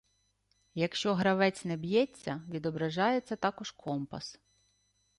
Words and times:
Якщо 0.73 1.13
гравець 1.13 1.65
не 1.65 1.77
б'ється, 1.77 2.41
відображається 2.49 3.35
також 3.35 3.71
компас. 3.71 4.39